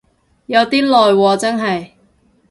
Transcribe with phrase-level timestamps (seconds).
[0.47, 1.91] 有啲耐喎真係